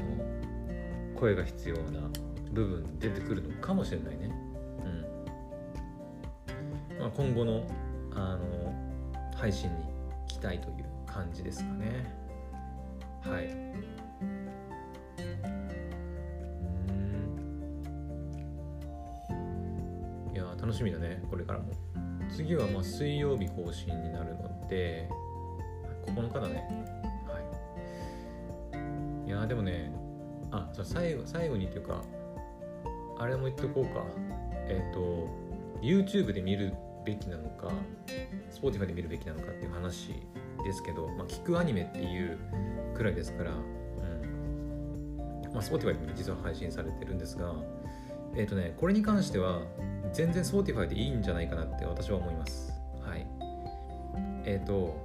[1.19, 2.09] 声が必要な
[2.51, 4.31] 部分出てくるのかもしれないね。
[4.85, 4.87] う
[6.95, 7.67] んまあ、今後の
[8.13, 8.73] あの
[9.35, 9.85] 配信に
[10.27, 12.15] 期待という感じですかね。
[13.21, 13.47] はい。
[13.47, 13.49] う
[20.31, 20.33] ん。
[20.33, 21.73] いや楽しみだねこれからも。
[22.29, 25.09] 次はまあ水曜日更新になるので
[26.05, 26.63] 9日だね。
[27.27, 27.39] は
[29.25, 29.27] い。
[29.27, 29.96] いやでもね
[30.51, 32.01] あじゃ最後最後にっていうか
[33.19, 34.03] あれも言っとこうか。
[34.69, 35.27] えっ、ー、と
[35.81, 36.73] YouTube で見る
[37.05, 37.71] べきなのか
[38.51, 40.09] Spotify で見るべきなのかっていう話
[40.63, 42.37] ですけど、まあ、聞くアニメっていう
[42.95, 43.61] くらいですから、うん。
[45.53, 47.53] まあ、Spotify でも実は配信されてるんですが
[48.35, 49.61] えっ、ー、とねこれに関しては
[50.13, 52.73] 全然 Spotify でいいんじゃないかなって私は思います。
[53.01, 53.25] はい。
[54.43, 54.95] えっ、ー、と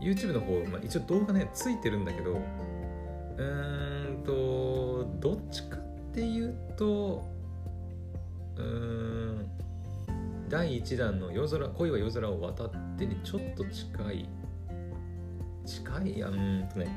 [0.00, 3.89] YouTube の方、まあ、一応動画ねついてるんだけどうーん
[5.20, 5.80] どっちかっ
[6.12, 7.24] ていうと
[8.56, 9.46] うん
[10.48, 14.28] 第1弾の夜空恋は夜空を渡ってにちょっと近い
[15.64, 16.88] 近いやうんとね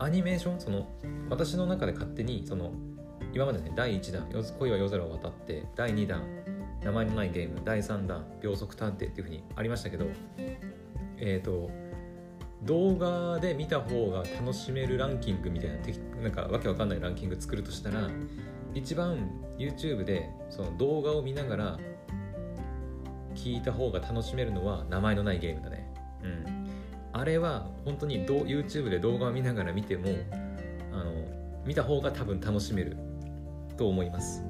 [0.00, 0.88] アニメーションその
[1.30, 2.72] 私の中で勝手にその
[3.32, 4.26] 今までね第1弾
[4.58, 6.22] 恋は夜空を渡って第2弾
[6.82, 10.06] 名前のないゲーム第3弾秒速探偵っていうふうにありましたけど
[11.18, 11.70] えっ、ー、と
[12.64, 15.76] 動画で見た方が楽しめるランキングみたいな
[16.22, 18.08] なんかわけわかんないランキング作るとしたら
[18.74, 21.78] 一番 YouTube でその動画を見ながら
[23.34, 25.92] 聞いた方が楽しめるのは名前のないゲームだね。
[26.22, 26.68] うん。
[27.12, 30.08] あれは本当に YouTube で動画を見ながら見ても
[30.92, 31.12] あの
[31.64, 32.96] 見た方が多分楽しめる
[33.76, 34.44] と思います。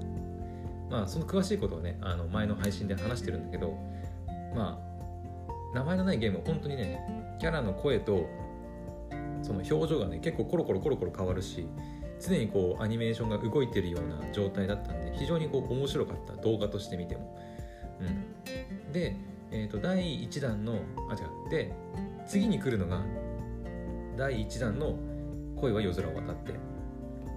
[0.91, 3.79] まあその詳しいことはねあの前の配信で話してるんだけど
[4.55, 4.92] まあ
[5.75, 7.01] 名前のないゲームは本当にね
[7.39, 8.27] キャラの声と
[9.43, 11.67] その表情がね結構コロコロコロコロ変わるし
[12.21, 16.33] 常にこうアニメーションが動いてるような状態だったんで非常にこう面白かった。
[16.43, 17.39] 動画として見ても、
[18.01, 18.05] う
[18.89, 19.17] ん、で、
[19.51, 20.75] えー、と第1弾の
[21.11, 21.51] あ違う。
[21.51, 21.73] で
[22.27, 23.01] 次に来るのが
[24.17, 24.97] 第1弾の
[25.57, 26.53] 「恋は夜空を渡って」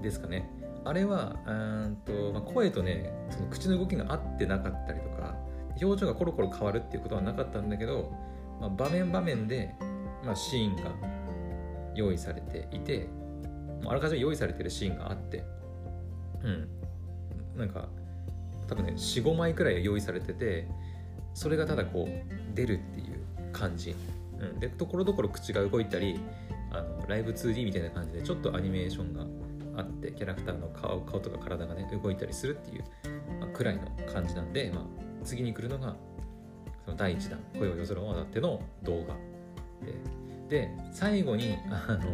[0.02, 0.50] ですかね。
[0.84, 1.52] あれはう
[1.90, 5.36] んと、まあ、声とねその口の動きが合ってなかったりとか
[5.82, 8.12] 表情がコロコロ変わるっていうことはなかったんだけど、
[8.60, 9.76] まあ、場面場面で、
[10.24, 10.92] まあ、シーンが
[11.96, 13.08] 用意されていて
[13.86, 15.44] あらかじめ用意されてるシーンがあって
[16.44, 16.70] うん。
[17.58, 17.88] なんか
[18.68, 20.68] 多分ね45枚くらい用意されてて
[21.34, 23.96] それがただこう出るっていう感じ、
[24.40, 26.20] うん、でところどころ口が動いたり
[26.72, 29.26] あのライブ 2D みたいな感じでちょっとアニメーションが
[29.78, 32.84] あってキャラクターの顔顔とか体がね動いたりするっていう、
[33.40, 34.84] まあ、くらいの感じなんで、まあ、
[35.26, 35.96] 次に来るのが
[36.86, 39.16] その第1弾「声を夜空を渡って」の動画
[40.50, 42.06] でで最後にあの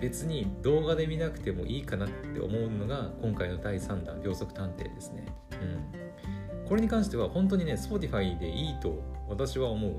[0.00, 5.24] 別に動画で見なくてもいいかなって思うのが今回の第3弾秒速探偵ですね。
[5.52, 6.68] うん。
[6.68, 9.92] これに関しては本当にね、Spotify でいいと私は思う。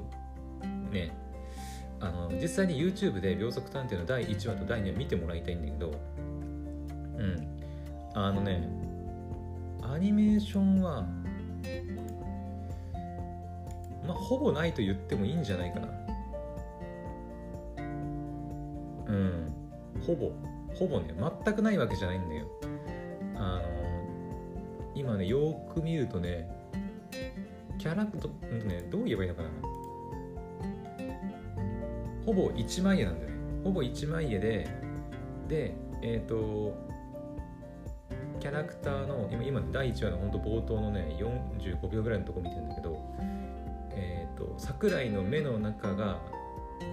[0.93, 1.11] ね。
[1.99, 5.91] あの、実際に YouTube で秒速探偵の第1話と第2話見てもらいたいんだけど、
[7.17, 7.47] うん。
[8.13, 8.67] あのね、
[9.81, 11.05] アニメーションは、
[14.07, 15.87] まあ、ほぼないと言ってもいいんじゃないかな。
[19.07, 19.53] うん。
[20.05, 20.31] ほぼ。
[20.73, 21.13] ほぼね。
[21.43, 22.47] 全くないわけじゃないんだよ。
[23.35, 23.85] あの
[24.95, 26.49] 今ねよく見るとね
[27.77, 29.49] キャラクターねどう言えばいいのかな。
[32.25, 33.37] ほぼ一枚絵なんだよね。
[33.63, 34.67] ほぼ一枚絵で
[35.47, 36.75] でえっ、ー、と
[38.39, 42.97] キャラクターの今今第1話の本当冒頭のね45秒ぐらいのとこ見てるんだけど
[43.95, 46.19] えっ、ー、と桜井の目の中が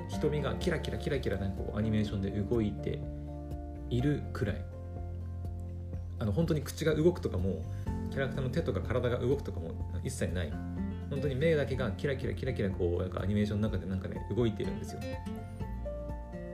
[0.09, 3.01] 瞳がキラキラキラキラなんかこうアニメーションで動いて
[3.91, 4.65] いるくらい。
[6.19, 7.65] あの本当に口が動くとかも
[8.11, 9.73] キャラクターの手とか体が動くとかも
[10.05, 10.53] 一切ない。
[11.11, 15.01] 本当に目だけがキラキラキラキラこうなんかアニメーションの中でなんかね動いてるんですよ。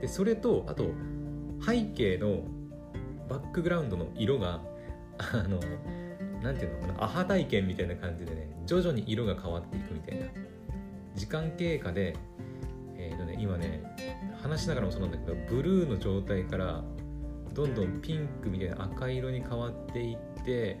[0.01, 0.91] でそれとあと
[1.65, 2.41] 背景の
[3.29, 4.61] バックグラウンドの色が
[5.17, 5.59] あの
[6.41, 10.25] なんていうのかなアハ体験みたいな感じでね徐々に色が変わっていくみたいな。
[11.15, 12.15] 時間経過で
[12.99, 13.81] えーとね、今ね
[14.41, 16.83] 話しながらもそうなんだけどブルーの状態から
[17.53, 20.79] どんどんピンクみたいな赤色に変わっていって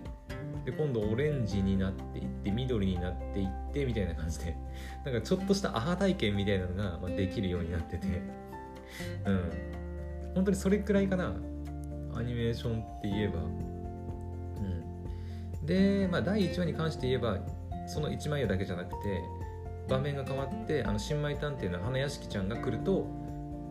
[0.65, 4.55] で今度オレンジになっていって緑になっていってみたいな感じで。
[5.05, 8.07] なんかちょっとしたアハ体験みたいなのが、まあ、できるようになってて。
[9.25, 9.51] うん。
[10.35, 11.33] 本当にそれくらいかな。
[12.15, 13.39] アニメーションって言えば。
[15.69, 17.37] で、まあ、第1話に関して言えば
[17.87, 19.21] その1枚絵だけじゃなくて
[19.87, 23.05] 場面が変わってあの新米探偵の花屋敷ちゃんが来ると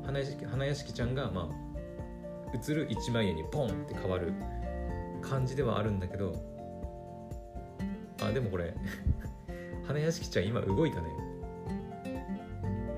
[0.07, 4.33] 花屋敷花屋敷ちゃんがまあ映る一枚絵にポンって変わる
[5.21, 6.33] 感じではあるんだけど
[8.23, 8.75] あでもこれ
[9.85, 11.09] 花屋敷ちゃん今動いたね。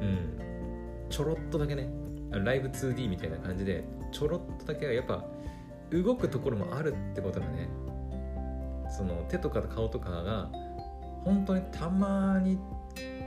[0.01, 1.09] うん。
[1.09, 1.89] ちょろっとだけね。
[2.33, 5.25] ライブ 2D みたいな感じでちょろっとだけはやっぱ
[5.91, 7.69] 動くところもあるってことだね。
[8.91, 10.51] その手とか顔とかが
[11.25, 12.59] 本当にたまに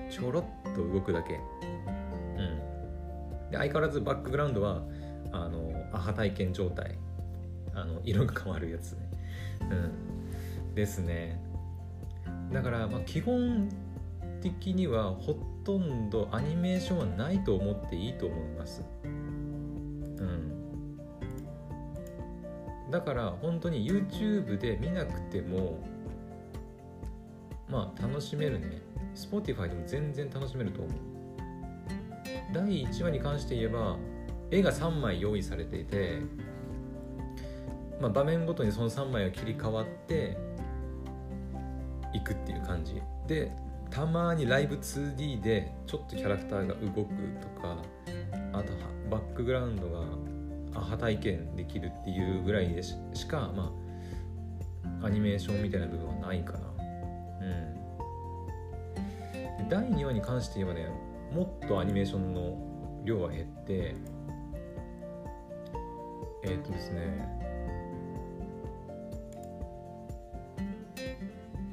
[0.09, 0.43] ちょろっ
[0.75, 1.39] と動くだけ。
[2.37, 3.49] うん。
[3.51, 4.83] で相変わらずバックグラウンドは
[5.31, 6.97] あのアハ体験状態。
[7.75, 9.09] あの色が変わるやつね。
[9.61, 9.65] う
[10.71, 10.75] ん。
[10.75, 11.41] ですね。
[12.51, 13.69] だからまあ基本
[14.41, 18.83] 的にはほとんどアニメーションはないと思っていいと思います。
[22.93, 25.79] だから本当に YouTube で見なくても
[27.67, 28.83] まあ楽しめるね。
[29.15, 30.93] Spotify でも全然楽しめると思う。
[32.53, 33.97] 第1話に関して言えば
[34.51, 36.19] 絵が3枚用意されていて、
[37.99, 40.37] まあ、場面ごとにその3枚が切り替わって
[42.13, 43.01] いくっていう感じ。
[43.27, 43.51] で
[43.89, 47.75] たまにライブ 2D でちょっとキャラクターが動くとか
[48.51, 48.71] あと
[49.09, 50.05] バックグラウンドが
[50.75, 52.95] アハ体験できるっていうぐらいでし
[53.27, 53.71] かま
[55.01, 56.59] あアニメーションみたいな部分はないかな。
[56.59, 57.45] う
[59.65, 59.69] ん。
[59.69, 60.87] 第2話に関して言えばね
[61.33, 62.57] もっとアニメーションの
[63.03, 63.95] 量は減って
[66.43, 67.27] えー、っとですね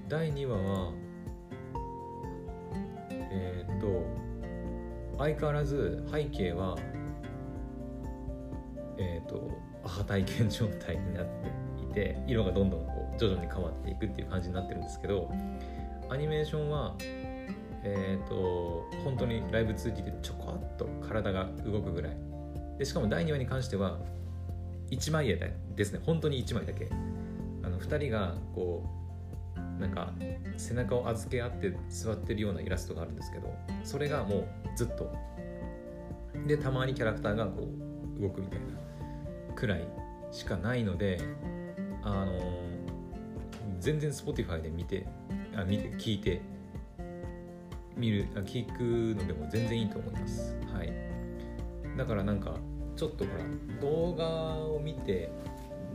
[0.09, 0.93] 第2話は
[3.11, 3.87] えー、っと
[5.19, 6.77] 相変わらず背景は
[9.01, 9.51] えー、と
[9.83, 15.31] アハ体験状態になっていて色がどんどんこう徐々に変わっていくっていう感じになってるんですけど
[16.11, 16.95] アニメーションは
[17.83, 22.17] えっ、と本当にライブ 2D でちょこっと体が動くぐらい。
[22.79, 23.99] でしかも第2話に関しては
[24.91, 26.01] 1枚絵ですね。
[26.05, 26.91] 本当に1枚だけ。
[27.63, 28.85] あの2人がこ
[29.57, 30.13] うなんか
[30.59, 35.11] 背中を預け合って座ってるようなイラストがあるんですけどそれがもうずっと。
[36.47, 37.67] でたまにキャラクターがこ
[38.19, 38.67] う動くみたいな。
[39.61, 39.87] くらい
[40.33, 41.21] しかないので
[42.03, 42.33] あの
[43.79, 45.07] 全然 Spotify で見て
[45.55, 46.41] あ見て聞いて
[47.95, 50.57] 見る聞くのでも全然いいと思います。
[50.73, 50.93] はい。
[51.99, 52.55] だからなんか
[52.97, 53.45] ちょっとほら
[53.81, 54.25] 動画
[54.75, 55.31] を見て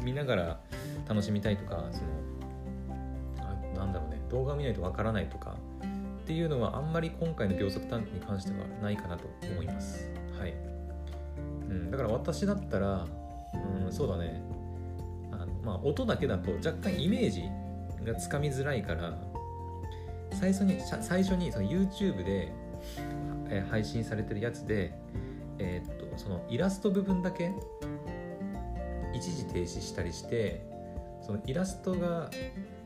[0.04, 0.60] 見ながら
[1.10, 2.10] 楽しみたいとかその
[3.40, 5.56] あなんだろうね動画を見ないとわからないとか
[6.24, 10.12] っていうのはあんまり今回の秒速探偵に関してはないかなと思います。
[10.38, 10.54] はい、
[11.70, 13.08] うん、だから私だったら、
[13.54, 14.42] うん、そうだね。
[15.32, 17.44] あのまあ音だけだと若干イメージ
[18.06, 19.18] がつかみづらいから
[20.32, 22.52] 最初に最初にその YouTube で、
[23.50, 24.94] えー、配信されてるやつで、
[25.60, 27.52] えー、っとそのイラスト部分だけ
[29.14, 30.66] 一時停止したりして
[31.26, 32.30] そのイラストが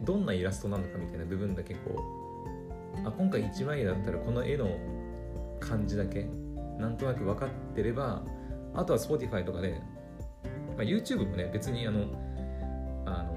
[0.01, 1.79] どんなイラストなのかみたいな部分だけこ
[3.03, 4.69] うあ今回1枚だったらこの絵の
[5.59, 6.27] 感じだけ
[6.77, 8.23] なんとなく分かってれば
[8.73, 9.81] あとは Spotify とかで、
[10.79, 12.05] まあ、YouTube もね別にあの
[13.05, 13.35] あの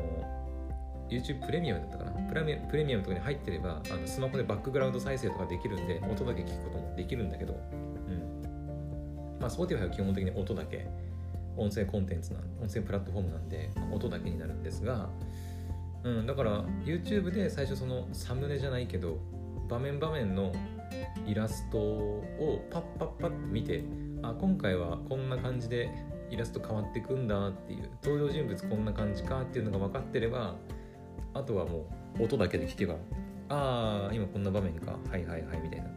[1.11, 2.13] YouTube プレミアムだったかな？
[2.29, 7.57] プレミプレミアムとかに入ってればあのスマホでバックグラウンド再生とかできるんで音だけ聞くこともできるんだけど、う
[8.13, 9.39] ん。
[9.41, 10.87] まあ、Spotify は基本的に音だけ。
[11.55, 15.11] 音声コンテンツな音声プラットフォームなんで音だけになるんですが、
[16.03, 19.19] うん、だから YouTube で最初そのサムネじゃないけど
[19.69, 20.51] 場面場面の
[21.27, 23.85] イラストをパッパッパッて見て
[24.23, 25.90] あ今回はこんな感じで
[26.33, 30.57] イラスト変わってくんだっていう登場人物こんな感じかっていうのが分かってれば
[31.35, 31.87] あとはも
[32.19, 32.95] う音だけで聞けば
[33.49, 35.91] ああ今こんな場面かはいはいはいみたいな。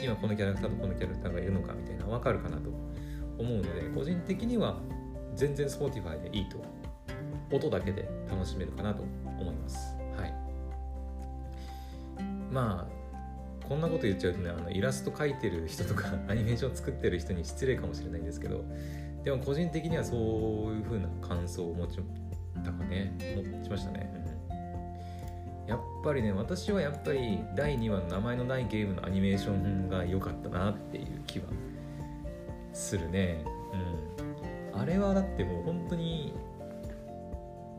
[0.00, 2.70] 今このキャラクターとこのキャラクターがいるのかみたいな分かるかなと
[3.36, 4.78] 思うので個人的には
[5.34, 6.62] 全然 Spotify でいいと
[7.50, 9.02] 音だけで楽しめるかなと
[9.40, 9.96] 思います。
[10.16, 10.34] はい。
[12.52, 18.64] まあこんなこと言っちゃうとねあのイラスト描いてる人とか アニメーション作ってる人に失礼かもしれないんですけど
[19.24, 20.18] でも個人的にはそう
[20.72, 21.98] いう風な感想を持ち
[22.64, 24.10] たかね持ちましたね、
[24.50, 25.68] うん。
[25.68, 31.46] やっぱりね私はやっぱり第2話の名前のないゲームのアニメーションが良かったなっていう気は
[32.72, 33.44] するね。
[34.72, 34.80] うん。
[34.80, 36.32] あれはだってもう本当に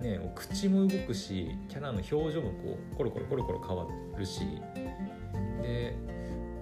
[0.01, 3.87] ね口も動くしキャラの表情もこうコロコロコロコロ変わ
[4.17, 4.41] るし。
[5.61, 5.95] で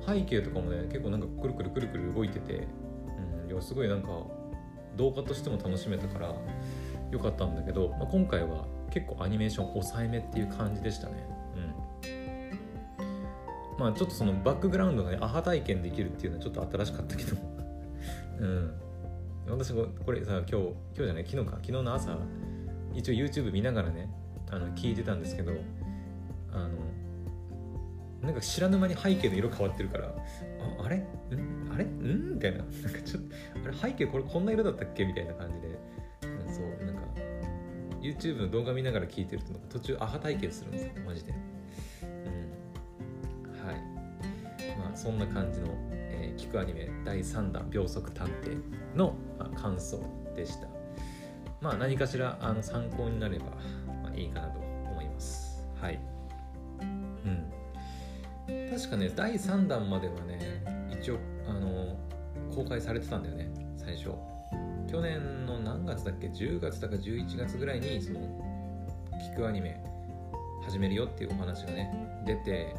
[0.06, 2.66] 背景とかもね結構なんかくるくるくるくる動いてて、
[3.44, 4.08] うん、いやすごいなんか
[4.98, 6.36] 動画としても楽しめたから
[7.12, 11.14] 良かったんだけど、まあ、今回は結構アニメーション抑えめっていう感じでしたね。
[11.56, 11.60] う
[13.76, 13.80] ん。
[13.80, 17.38] まあちょっとそのバックグラウンドがねアハ体験できるっていうのはちょっと新しかったけど。
[18.40, 18.74] うん。
[19.50, 21.52] 私これさ今日今日じゃない昨日か。
[21.58, 22.18] 昨日の朝
[22.94, 24.10] 一応 YouTube 見ながらね
[24.50, 25.54] あの聞いてたんですけど
[26.52, 26.70] あの
[28.22, 30.14] なんか知らぬ間に背景の色変わってるからあ
[30.84, 30.98] あれ？
[30.98, 31.04] ん？
[31.78, 31.86] あれ？
[31.86, 32.34] ん？
[32.34, 32.58] みたいな。
[32.58, 32.72] なんか
[33.06, 35.06] ちょっとあれ背景これこんな色だったっけ？
[35.06, 35.80] みたいな感じで、
[36.52, 37.02] そうなんか
[38.02, 40.92] YouTube の動画見ながら聞いてると途中アハ体験するんですよ。
[41.06, 41.34] マジで。
[42.04, 43.68] うん。
[43.68, 43.76] はい。
[44.80, 48.60] まあそんな感じの、えー、聞くアニメ第3弾秒速探偵
[48.96, 50.02] の、まあ、感想
[50.36, 50.68] でした。
[51.62, 53.46] まあ何かしらあの参考になれば、
[54.04, 55.64] まあ、いいかなと思います。
[55.82, 56.00] はい。
[56.82, 57.52] うん。
[58.72, 60.64] 確かね第3弾まではね
[61.02, 61.18] 一応
[61.48, 61.98] あの
[62.54, 64.12] 公開されてたんだよね最初。
[64.90, 68.20] 去年の何月だっけ？10月だか11月ぐらいにその
[69.34, 69.84] 聞くアニメ
[70.64, 71.92] 始めるよっていうお話がね
[72.26, 72.76] 出て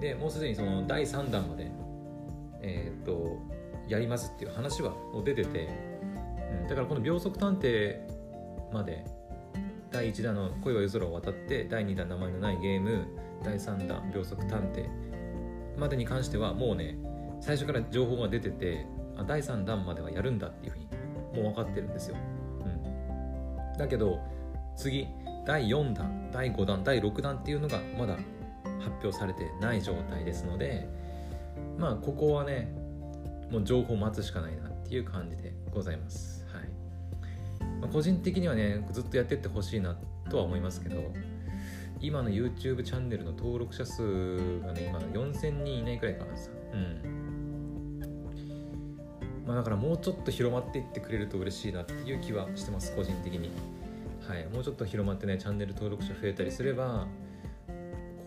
[0.00, 1.70] でもうすでにその第3弾まで
[2.62, 3.38] えー、っと
[3.88, 5.68] やりますっていう話はもう出てて、
[6.62, 7.98] うん、だからこの秒速探偵
[8.72, 9.04] まで
[9.90, 13.06] 第1弾の恋は夜空を渡って第2弾名前のないゲーム
[13.42, 14.88] 第3弾秒速探偵
[15.78, 16.96] までに関してはもうね
[17.40, 18.86] 最初から情報が出てて
[19.26, 20.86] 第3弾まではやるんだっていうふうに
[21.42, 22.16] もう分かってるんですよ、
[22.64, 24.20] うん、だけど
[24.76, 25.06] 次
[25.46, 28.16] 第4弾第5弾第6弾っていうのがまだ
[28.80, 30.88] 発表されてない状態ですので
[31.78, 32.72] まあここはね
[33.50, 36.46] もう情報を待つしかないなっていう感じでございます。
[36.52, 36.68] はい、
[37.80, 39.96] まあ、個人的にはねずっとやってってほしいな
[40.30, 41.02] とは思いますけど
[42.00, 46.36] 今の YouTube チャンネルの登録者数がね今4000人いないくらいかな。
[46.36, 47.19] さうん。
[49.50, 53.50] まあだからもうちょっと広まっていってくれると嬉しいなっていう気はしてます個人的に。
[54.28, 54.46] はい。
[54.46, 57.08] もうちょっと広まってねチャンネル登録者増えたりすれば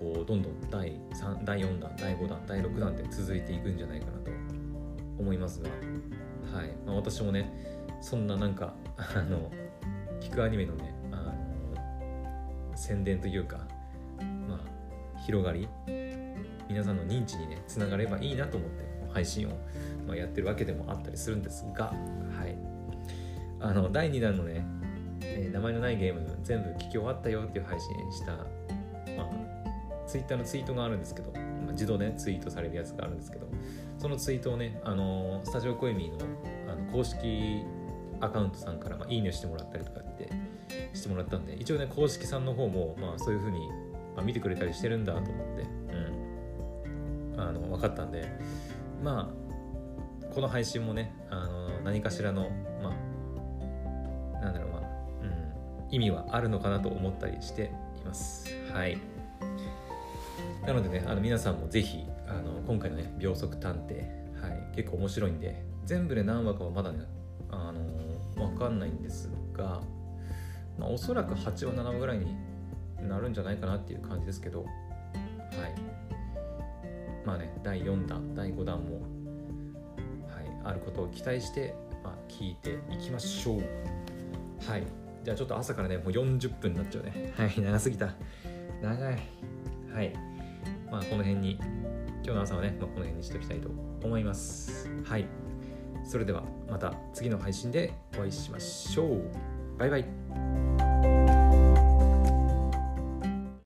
[0.02, 4.32] こうどんどん第3第4弾第5弾第6弾って続いていくんじゃないかなと
[5.18, 5.70] 思いますが。
[5.70, 7.50] はい、まあ、私もね
[8.02, 9.50] そんななんかあの
[10.20, 13.60] 聞くアニメのねあの宣伝というか、
[14.50, 15.70] まあ、広がり
[16.68, 19.52] 皆さんの認知にねつながればいいなと思って配信を、
[20.08, 21.94] まあ、やってるわけでもあったりするんですが、は
[22.46, 22.56] い、
[23.60, 24.66] あの第2弾のね、
[25.22, 31.40] えー、名前のないゲーム全部聞き終わったよっていう配信した、まあ、ツイッターのツイートがあるんですけど、ま
[31.70, 33.48] あ、自動で、ね、ツイートされるやつがあるんですけど
[33.98, 36.18] そのツイートをね、あのスタジオコエミーの
[36.70, 37.64] あの公式
[38.20, 40.30] アカウントさんから、まあ、いいねしてもらったりとかって
[40.94, 43.68] してもらったんで一応ね公式さんの方も、まあ、そういう風に、
[44.16, 45.68] まあ、見てくれたりしてるんだと思って、
[47.34, 48.28] うん、あの分かったんで
[49.04, 49.43] まあ
[50.34, 52.50] この配信もねあの何かしらの
[52.82, 52.92] ま
[54.40, 54.82] あなんだろうまあ、
[55.22, 57.72] うん、意味はあるのかなと思ったりして
[58.02, 58.50] います。
[58.72, 58.98] はい。
[60.66, 63.98] なのでねあの皆さんもぜひあの今回のね秒速探偵、
[64.42, 67.00] はい、結構面白いんで全部で何話かはまだね
[67.50, 69.82] あの分かんないんですが
[70.78, 72.36] まあ、おそらく8話7話ぐらいに
[73.08, 74.70] なるんじゃないかなっていう感じですけどはい。
[77.26, 79.02] まあね第4弾第5弾も、
[80.64, 83.62] あることを期待して、まあ、聞いていきましょう。
[84.70, 84.84] はい。
[85.24, 87.34] じゃあちょっと朝からねもう40分になっちゃうね。
[87.38, 88.14] はい長すぎた。
[88.82, 89.18] 長い。
[89.94, 90.14] はい。
[90.92, 91.60] まあこの辺に
[92.24, 93.70] 今日の朝はね、まあ、この辺にしておきたいと
[94.04, 94.90] 思います。
[95.06, 95.26] はい。
[96.06, 99.22] それではまた次の配信でお会いしましょう。
[99.78, 100.73] バイバイ。